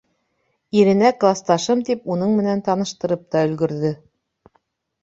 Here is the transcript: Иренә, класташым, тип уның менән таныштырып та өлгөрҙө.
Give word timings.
Иренә, 0.79 1.11
класташым, 1.25 1.83
тип 1.91 2.09
уның 2.15 2.35
менән 2.41 2.65
таныштырып 2.71 3.25
та 3.37 3.47
өлгөрҙө. 3.51 3.95